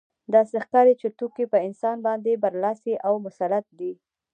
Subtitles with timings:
[0.33, 3.93] داسې ښکاري چې توکي په انسان باندې برلاسي او مسلط دي